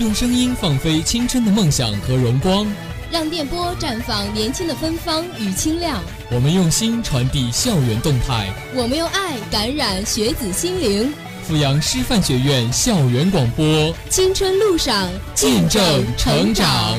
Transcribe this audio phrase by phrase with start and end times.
[0.00, 2.64] 用声音放飞青春的梦想和荣光，
[3.10, 6.00] 让电波绽放年轻的芬芳与清亮。
[6.30, 11.12] 我们用心传递校园动态，我们用爱感染学子心灵。
[11.48, 15.82] 阜阳师范学院校园广播，青春路上见证
[16.16, 16.96] 成长。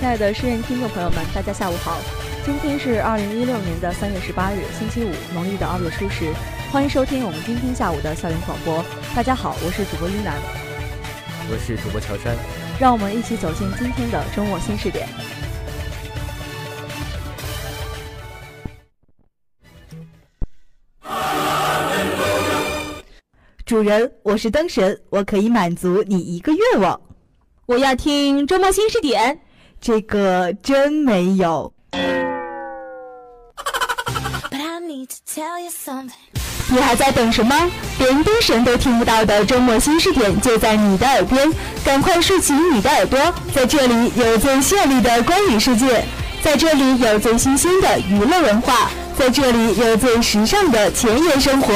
[0.00, 1.98] 亲爱的师院听众朋友们，大家下午好。
[2.46, 6.32] 今天是二零一六年的三月十八日，星期五，农历的二月初十。
[6.72, 8.82] 欢迎收听我们今天下午的校园广播。
[9.14, 10.40] 大家好，我是主播英楠，
[11.50, 12.34] 我是主播乔山。
[12.80, 15.06] 让我们一起走进今天的周末新视点。
[23.66, 26.98] 主人，我是灯神，我可以满足你一个愿望。
[27.66, 29.38] 我要听周末新视点。
[29.78, 31.70] 这个真没有。
[36.72, 37.54] 你还在等什么？
[37.98, 41.52] 连灯神都听不到的周末新视点就在你的耳边，
[41.84, 43.20] 赶快竖起你的耳朵，
[43.54, 46.02] 在这里有最绚丽的观影世界，
[46.42, 51.74] 在这里有最新鲜的娱乐文化，在这里有最时尚的前沿生活，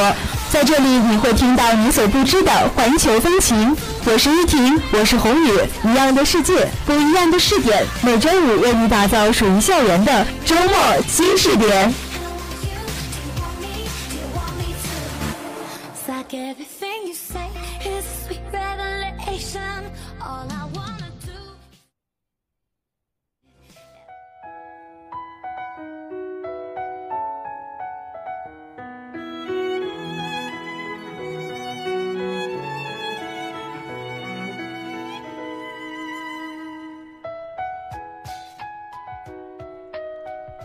[0.50, 3.76] 在这里你会听到你所不知的环球风情。
[4.06, 5.50] 我是玉婷，我是红宇，
[5.84, 10.74] 一样的世界，不一样的视点，每周五为你打造属于校园的周末
[11.06, 11.92] 新视点。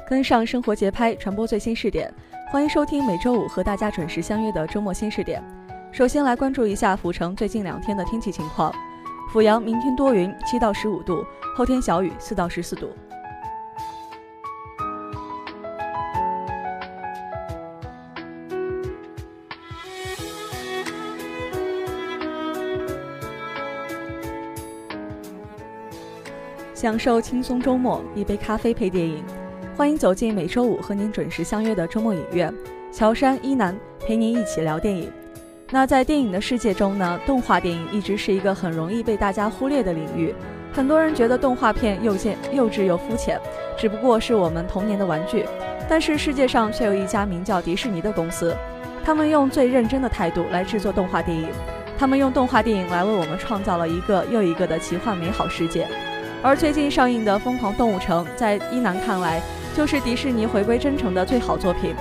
[0.06, 2.14] 跟上生活节拍，传播最新视点。
[2.52, 5.42] 欢迎收听每周五和大家准时相约的周末新视点。
[5.90, 8.76] 首先来关注一下阜城最近两天的天气情况。
[9.32, 11.24] 阜阳明天多云，七到十五度；
[11.56, 12.90] 后天小雨，四到十四度。
[26.74, 29.24] 享受轻松周末，一杯咖啡配电影。
[29.82, 32.54] 欢迎走进每周五和您准时相约的周末影院，
[32.92, 33.76] 乔山一南
[34.06, 35.12] 陪您一起聊电影。
[35.72, 40.36] 那在电影的世界中呢，动画电影一直是一个很容易被大家忽略的领域。
[40.72, 43.42] 很多人觉得动画片又贱、幼稚又肤浅，
[43.76, 45.46] 只不过是我们童年的玩具。
[45.90, 48.56] 但是世界上却有一家名叫迪士尼的公司，
[49.04, 51.48] 他们用最认真的态度来制作动画电影，
[51.98, 55.88] 他们用动画电影来为我们创造了一个又一个的奇幻美好世界。
[56.44, 59.42] 而最近上映的《疯狂动物城》在一南看来。
[59.74, 61.96] 就是迪士尼回归真诚的最好作品。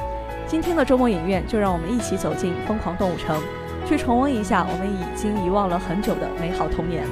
[0.46, 3.40] 今天的周末影院，就让我们一起走进疯狂动物城，
[3.86, 7.04] 去重温一下我们已经遗忘了很久的美好童年。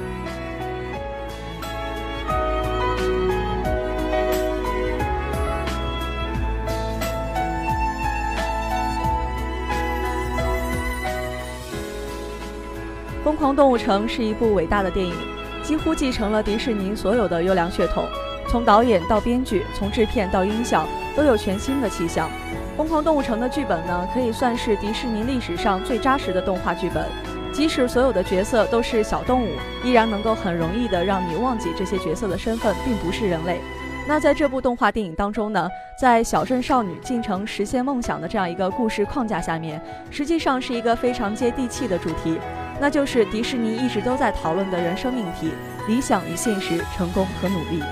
[13.23, 15.13] 疯狂动物城是一部伟大的电影，
[15.63, 18.03] 几乎继承了迪士尼所有的优良血统。
[18.49, 22.27] 从导演到编剧，从制片到音效，都有全新的气象。
[22.77, 27.05] 《疯狂动物城》的剧本呢，可以算是迪士尼历史上最扎实的动画剧本。
[27.53, 29.49] 即使所有的角色都是小动物，
[29.83, 33.59] 依然能够很容易的让你忘记这些角色的身份并不是人类。
[34.07, 39.79] 那在这部动画电影当中呢，在小镇少女进城实现梦想的这样一个故事框架下面，
[40.09, 42.39] 实际上是一个非常接地气的主题，
[42.79, 45.51] 那就是迪士尼一直都在讨论的人生命题：
[45.87, 47.83] 理想与现实，成功和努力。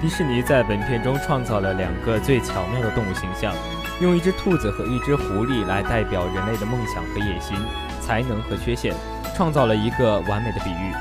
[0.00, 3.52] 迪士尼在本片中创造了两个最巧妙的动物形象，
[4.00, 7.56] 用一只兔子和一只狐狸来代表人类的梦想和野心、
[8.00, 8.94] 才能和缺陷，
[9.34, 10.92] 创造了一个完美的比喻。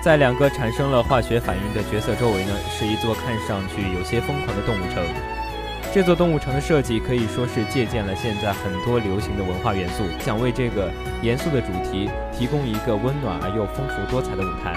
[0.00, 5.04] 在两个产生了化学反应的角色周围呢，是一座看上去有些疯狂的动物城。
[5.92, 10.90] 这座动物城的设计可以说是借鉴了现在很多流行的文化元素，想为这个
[11.20, 14.74] 严肃的主题提供一个温暖而又丰富多彩的舞台。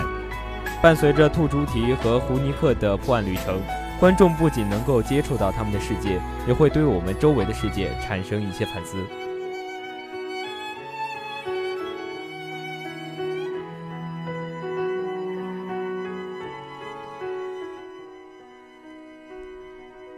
[0.82, 3.62] 伴随着兔猪蹄和胡尼克的破案旅程，
[4.00, 8.98] 观众不仅能够接触到他们的世界，也会对我们周围的世界产生一些反思。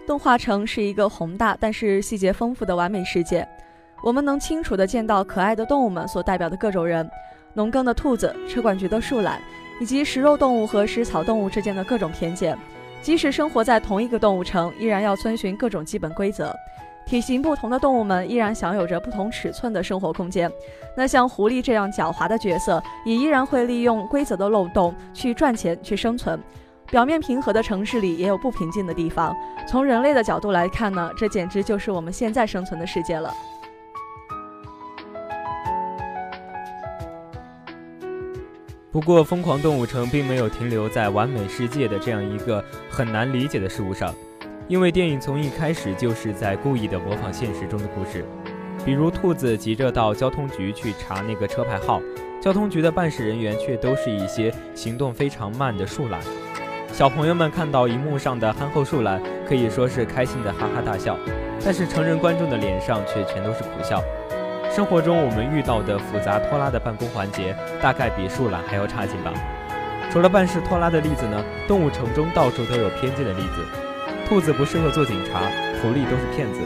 [0.08, 3.46] 动画城是一个宏大但是细节丰富的完美世界，
[4.02, 7.10] 我们能清楚地见到可爱的动物们所代表的各种人：
[7.54, 9.42] 农耕的兔子、车管局的树懒。
[9.80, 12.58] 以及食肉动物和食草动物之间的各种偏见，
[13.02, 16.54] 即使生活在同一个动物城，依然要遵循各种基本规则。
[17.06, 20.50] 体型不同的动物们依然享有着不同尺寸的生活空间。
[20.96, 26.40] 那像狐狸这样狡猾的角色，也依然会利用规则的漏洞去赚钱、去生存。
[26.88, 29.36] 表面平和的城市里也有不平静的地方。
[29.68, 33.34] 从人类的角度来看呢，这简直就是我们现在生存的世界了。
[38.94, 44.14] 不过，《疯狂动物城》并没有停留在完美世界的这样一个很难理解的事物上。
[44.68, 48.24] 因为电影从一开始就是在故意的模仿现实中的故事，
[48.86, 52.00] 比如兔子急着到交通局去查那个车牌号，
[52.40, 56.22] 交通局的办事人员却都是一些行动非常慢的树懒。
[56.92, 59.20] 小朋友们看到荧幕上的憨厚树懒，
[59.50, 61.18] 可以说是开心的哈哈大笑，
[61.66, 64.04] 但是成人观众的脸上却全都是苦笑。
[64.76, 69.32] 生活中我们遇到的复杂拖拉的办公环节，大概比树懒还要差劲吧。
[70.12, 73.64] 除了办事拖拉的例子呢，动物城中到处都有偏见的例子。
[74.28, 75.42] 兔子不适合做警察，
[75.80, 76.60] 狐狸都是骗子。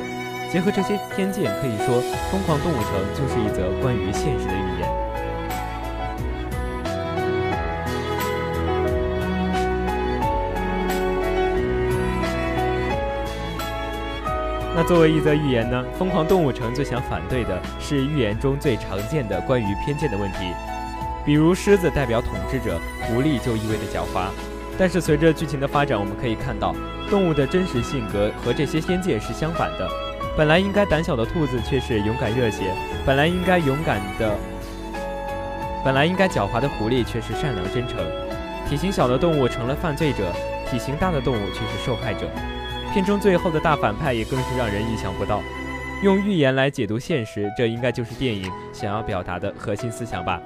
[0.50, 2.02] 结合这些偏见，可以说
[2.32, 5.07] 《疯狂动物城》就是一则关于现实的寓言。
[14.78, 20.54] 那作为一则寓言呢，《疯狂动物城》最想反对的是寓言中最常见的关于偏见的问题，
[21.26, 24.30] 比如狮子代表统治者，狐狸就意味着狡猾。
[24.78, 26.76] 但是随着剧情的发展，我们可以看到。
[27.10, 29.90] 动物的真实性格和这些偏见是相反的。
[30.38, 32.66] 本来应该胆小的兔子却是勇敢热血；
[33.04, 34.36] 本来应该勇敢的，
[35.84, 37.98] 本来应该狡猾的狐狸却是善良真诚。
[38.70, 40.32] 体型小的动物成了犯罪者，
[40.70, 42.30] 体型大的动物却是受害者。
[42.98, 45.44] 片中最后的大反派也更是让人意想不到。
[46.02, 50.42] 用寓言来解读现实，这应该就是电影想要表达的核心思想吧。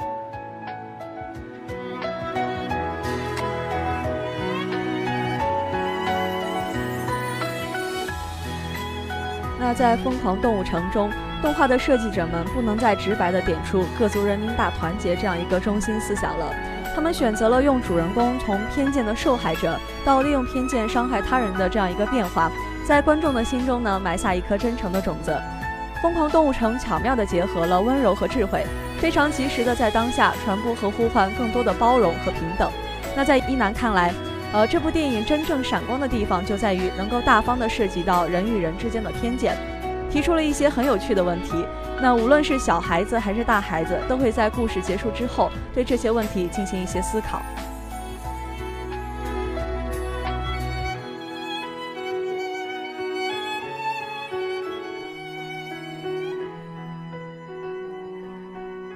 [9.58, 11.10] 那在《疯狂动物城》中，
[11.42, 16.54] 动画的设计者们不能再直白地点出“各族人民大团结”这样一个中心思想了，
[16.94, 22.52] 他们选择了用主人公从偏见的受害者到利用偏见伤害他人的这样一个变化，
[22.86, 25.32] 在观众的心中呢埋下一颗真诚的种子。
[26.02, 28.66] 《疯狂动物城》巧妙地结合了温柔和智慧，
[29.00, 32.70] 非常及时地在当下传播和呼唤更多的包容和平等。
[33.16, 34.12] 那在一南看来，
[34.52, 39.56] 呃，这部电影真正闪光的地方就在于能够大方地涉及到人与人之间的偏见，
[40.10, 41.64] 提出了一些很有趣的问题。
[42.02, 47.40] 那无论是小孩子还是大孩子，都会在故事结束之后对这些问题进行一些思考。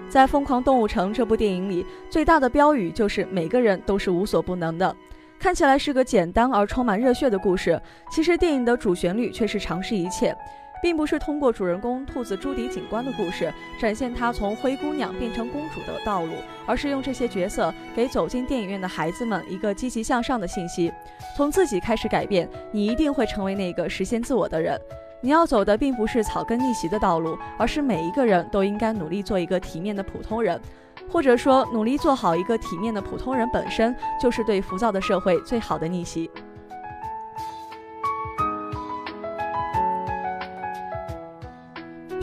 [0.10, 4.96] 在《疯狂动物城》这部电影里，最大的标语就是“每个人都是无所不能的”。
[5.38, 7.80] 看起来是个简单而充满热血的故事，
[8.10, 10.36] 其实电影的主旋律却是尝试一切，
[10.82, 16.34] 并不是通过主人公兔子朱迪警官的故事展现他从灰姑娘变成公主的道路，
[16.66, 20.92] 而是用这些角色给走进电影院的孩子们一个积极向上的信息：
[21.36, 24.80] 从自己开始改变，你一定会成为那个实现自我的人。
[25.22, 30.60] 你要走的并不是草根逆袭的道路，而是每一个人都应该努力做一个体面的普通人。
[31.10, 36.30] 或者说，努力做好一个体面的普通人本身就是对浮躁的社会最好的逆袭。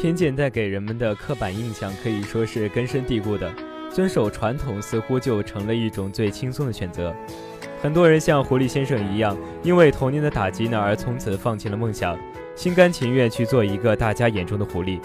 [0.03, 3.49] 偏见带给人们的刻板印象可以说是根深蒂固的，
[3.89, 7.15] 遵守传统似乎就成了一种最轻松的选择。
[7.81, 12.19] 很多人像狐狸先生一样，因为童年的打击呢而从此放弃了梦想，
[12.57, 14.99] 心甘情愿去做一个大家眼中的狐狸。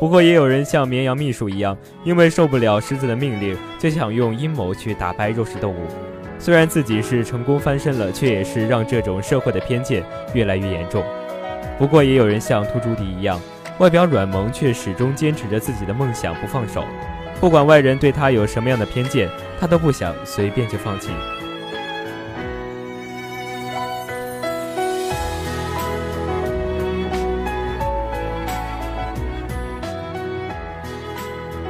[0.00, 5.86] 不过，也有人像绵羊秘书一样，因为受不了狮子的命令，就想用阴谋去打败肉食动物。
[6.38, 10.02] 虽然自己是成功翻身了，却也是让这种社会的偏见
[10.32, 11.04] 越来越严重。
[11.78, 13.38] 不过，也有人像秃朱迪一样，
[13.78, 16.84] 外表软萌，却始终坚持着自己的梦想不放手。
[17.40, 19.28] 不管外人对他有什么样的偏见，
[19.60, 21.10] 他都不想随便就放弃。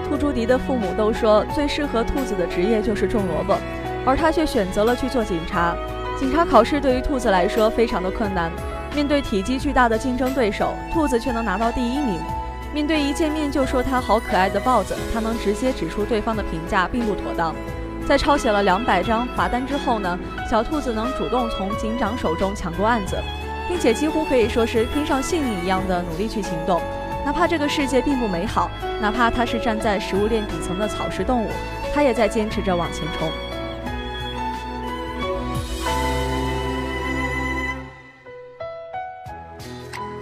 [0.09, 3.55] 兔朱迪的父母都说，最适合兔子的职业就是种萝卜，
[4.07, 5.77] 而他却选择了去做警察。
[6.19, 8.50] 警察考试对于兔子来说非常的困难，
[8.99, 12.19] 面对体积巨大的竞争对手，兔子却能拿到第一名。
[12.75, 17.55] 面对一见面就说它好可爱的豹子，它能直接指出对方的评价并不妥当。
[18.09, 20.19] 在抄写了两百张罚单之后呢，
[20.50, 23.17] 小兔子能主动从警长手中抢过案子，
[23.69, 26.83] 并且几乎可以说是拼上性命一样的努力去行动。
[27.25, 28.69] 哪怕这个世界并不美好，
[29.00, 31.49] 哪怕它是站在食物链底层的草食动物，
[31.95, 33.31] 它也在坚持着往前冲。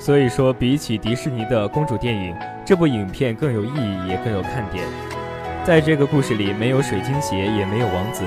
[0.06, 2.32] 所以说，比起迪士尼的公主电影，
[2.64, 4.84] 这部影片更有意义，也更有看点。
[5.64, 8.22] 在这个故事里，没有水晶鞋，也没有王子，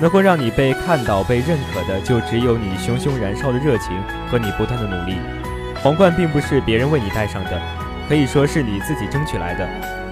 [0.00, 3.96] 能够让你被看到、被认可的，就只有你熊熊燃烧的热情
[4.28, 5.18] 和你不断的努力。
[5.76, 7.62] 皇冠并不是别人为你戴上的，
[8.08, 9.64] 可以说是你自己争取来的。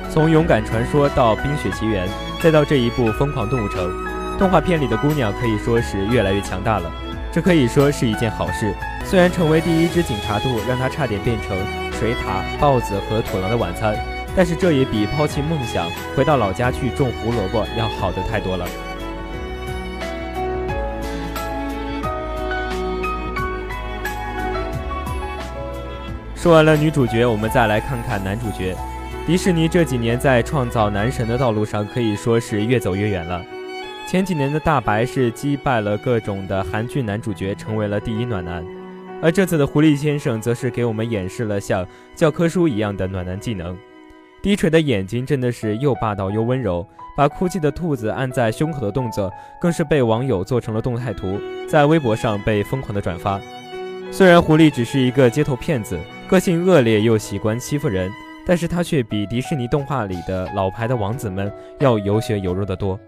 [0.08, 2.08] 从勇敢传说到冰雪奇缘，
[2.40, 3.90] 再到这一部疯狂动物城，
[4.38, 6.88] 动画片里的姑娘可以说是越来越强大了。
[7.32, 8.72] 这可以说是一件好事。
[9.08, 11.56] 虽然成为第一只警察兔让他差点变成
[11.92, 13.96] 水獭、豹子和土狼的晚餐。
[14.36, 18.66] 但是这也比抛弃梦想回到老家去种胡萝卜要好的太多了。
[26.36, 28.76] 说完了女主角，我们再来看看男主角。
[29.26, 33.42] 迪士尼这几年在创造男神的道路上可以说是越走越远了。
[34.06, 38.64] 前几年的大白是击败了各种的韩剧男主角，成为了第一暖男，
[39.20, 43.76] 而这次的狐狸先生则是给我们演示了像教科书一样的暖男技能。
[44.40, 53.40] 低垂的眼睛真的是又霸道又温柔，把哭泣的兔子按在胸口的动作更是被网友做成了动态图，在微博上被疯狂的转发。
[54.12, 55.98] 虽然狐狸只是一个街头骗子，
[56.28, 58.08] 个性恶劣又喜欢欺负人，
[58.46, 62.98] 但是他却比迪士尼动画里的老牌的王子们要有血有肉的多。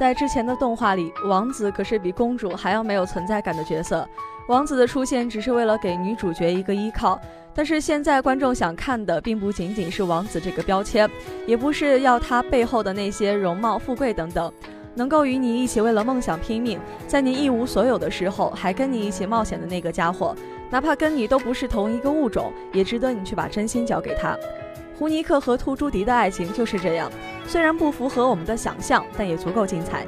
[0.00, 4.08] 在之前的动画里，王子可是比公主还要没有存在感的角色。
[4.48, 7.20] 王子的出现只是为了给女主角一个依靠。
[7.54, 11.06] 但是现在观众想看的，并不仅仅是王子这个标签，
[11.46, 14.50] 也不是要他背后的那些容貌、富贵等等，
[14.94, 20.34] 能够与你一起为了梦想拼命，在你一无所有的时候还跟你一起冒险的那个家伙，
[20.70, 24.34] 哪怕跟你都不是同一个物种，也值得你去把真心交给他。
[25.00, 27.10] 胡尼克和兔朱迪的爱情就是这样，
[27.46, 30.06] 虽然不符合我们的想象，但也足够精彩。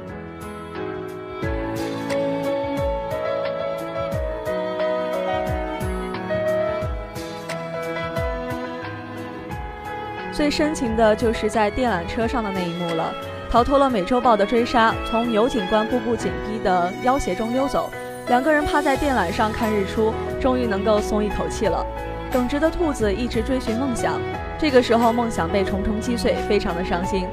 [10.31, 13.11] 最深情的就是在电缆车上的那一幕了，
[13.49, 17.89] 逃脱了美洲豹的追杀，从油警官步步紧逼的要挟中溜走，
[18.27, 21.83] 两个人趴在电缆上看日出，终于能够松一口气了。
[22.31, 24.21] 耿直的兔子一直追寻梦想。
[24.63, 27.27] 这个时候，梦想被重重击碎，非常的伤心。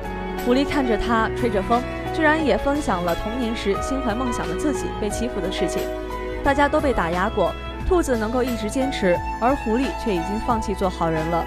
[0.44, 1.80] 狐狸看着他，吹着风，
[2.12, 5.80] 居然也分享了童年时心怀梦想的自己被欺负的事情。
[6.42, 7.52] 大家都被打压过，
[7.86, 11.46] 兔子能够一直坚持，而狐狸却已经放弃做好人了。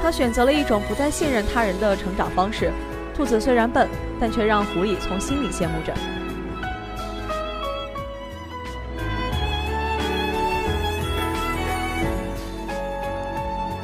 [0.00, 2.70] 他选择了一种不再信任他人的成长方式。
[3.12, 3.88] 兔子虽然笨，
[4.20, 5.92] 但却让狐狸从心里羡慕着。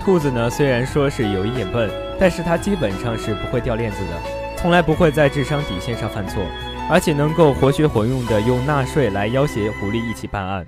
[0.03, 4.19] 兔子呢，虽然说是有一点笨，但是它基本上是不会掉链子的，
[4.57, 6.43] 从来不会在智商底线上犯错，
[6.91, 10.65] 而且能够活学活用的用纳税来要挟狐狸一起办案。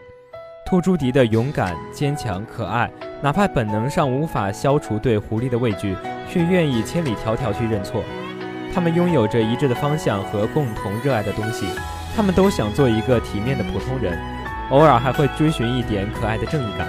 [0.67, 2.91] 兔朱迪的勇敢、坚强、可爱，
[3.23, 5.97] 哪怕本能上无法消除对狐狸的畏惧，
[6.31, 8.05] 却愿意千里迢迢去认错。
[8.75, 11.67] 他们拥有着一致的方向和共同热爱的东西，
[12.15, 14.19] 他们都想做一个体面的普通人，
[14.71, 16.87] 偶尔还会追寻一点可爱的正义感。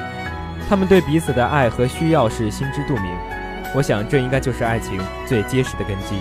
[0.73, 3.15] 他们对彼此的爱和需要是心知肚明，
[3.75, 6.15] 我想这应该就是爱情最结实的根基。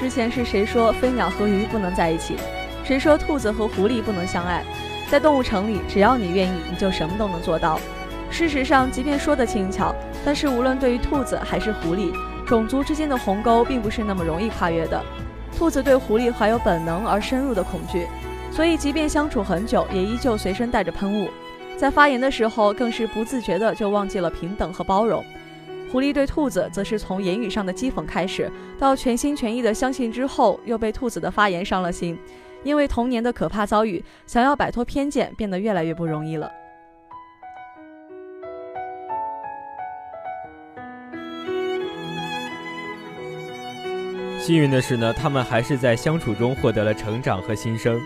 [0.00, 2.34] 之前是谁说飞鸟和鱼不能在一起？
[2.82, 4.64] 谁说兔子和狐狸不能相爱？
[5.10, 7.78] 在动物城里，只要你愿意，你就什么都能做到。
[8.30, 9.94] 事实上，即便说的轻巧，
[10.24, 12.10] 但是无论对于兔子还是狐狸。
[12.48, 15.04] 种族之间的鸿沟并不是那么容易跨越的。
[15.56, 18.06] 兔子对狐狸怀有本能而深入的恐惧，
[18.50, 21.28] 所以即便相处很久，也依旧随身带着喷雾。
[21.76, 25.22] 在发言的时候，更是不自觉的就忘记了平等和包容。
[25.92, 32.18] 狐狸对兔子，则是从言语上的讥讽开始，到全心全意的相信之后，又被兔子的发言伤了心。
[32.64, 36.50] 因为童年的可怕遭遇，想要摆脱偏见，变得越来越不容易了。
[44.48, 48.00] 幸运的是呢，他们还是在相处中获得了成长和新生。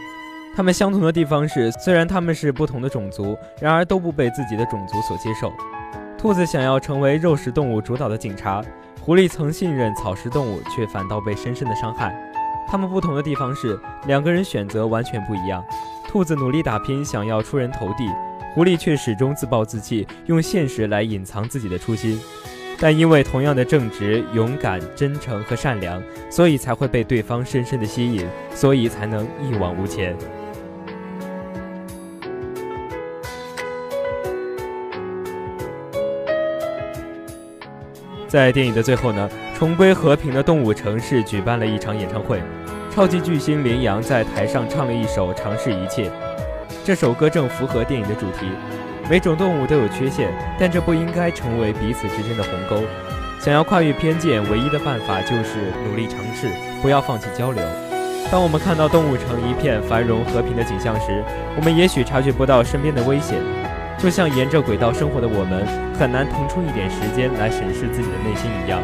[0.56, 5.52] 他们相同的地方是，虽然他们是不同的种族，然而都不被自己的种族所接受。
[6.18, 8.60] 兔子想要成为肉食动物主导的警察，
[9.00, 12.12] 狐狸曾信任草食动物，却反倒被深深的伤害。
[12.66, 15.64] 他们不同的地方是，两个人选择完全不一样。
[16.08, 18.08] 兔子努力打拼，想要出人头地；
[18.52, 22.18] 狐狸却始终自暴自弃，用现实来隐藏自己的初心。
[22.78, 30.16] 但因为同样的正直、勇敢、真诚和善良，所以才会被对方深深的吸引，所以才能一往无前。
[38.26, 42.40] 在电影的最后呢，重归和平的动物城市举办了一场演唱会，
[42.90, 46.10] 超级巨星羚羊在台上唱了一首尝试一切，
[46.82, 48.46] 这首歌正符合电影的主题。
[49.10, 52.82] 每种动物都有缺陷，但这不应该成为彼此之间的鸿沟。
[53.38, 56.48] 想要跨越偏见，唯一的办法就是努力尝试，
[56.80, 57.62] 不要放弃交流。
[58.30, 61.22] 当我们看到动物城一片繁荣和平的景象时，
[61.56, 63.38] 我们也许察觉不到身边的危险。
[63.98, 65.66] 就像沿着轨道生活的我们，
[65.98, 68.80] 很难腾出一点时间来审视自己的内心一样。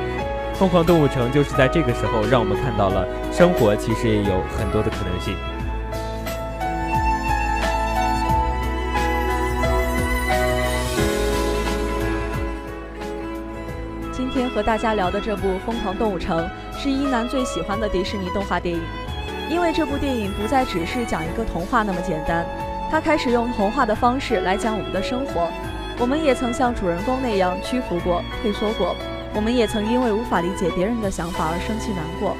[0.54, 5.34] 疯狂动物城就是在这个时候，让我们看到了生活其实也有很多的可能性。
[14.58, 16.44] 和大家聊的这部《疯狂动物城》
[16.76, 18.82] 是一楠最喜欢的迪士尼动画电影，
[19.48, 22.44] 因为这部电影不再只是讲一个童话那么简单，
[22.90, 25.48] 它开始用童话的方式来讲我们的生活。
[26.00, 28.96] 我们也曾像主人公那样屈服过、退缩过，
[29.32, 32.36] 我们也曾因为无法理解别人的想法而生气难过。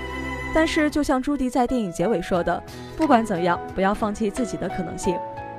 [0.53, 2.61] 但是，就像朱迪在电影结尾说的，
[2.97, 5.17] 不管怎样，不要放弃自己的可能性，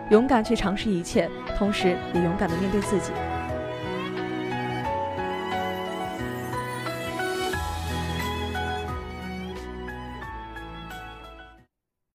[0.10, 3.14] 勇敢去尝试一切，同时也勇敢地面对自己。